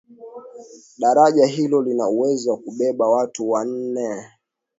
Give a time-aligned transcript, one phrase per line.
[0.97, 4.25] daraja hilo lina uwezo wa kubeba watu wanne